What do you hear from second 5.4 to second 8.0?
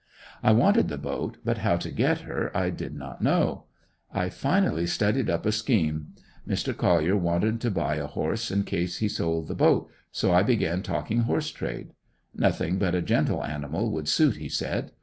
a scheme: Mr. Collier wanted to buy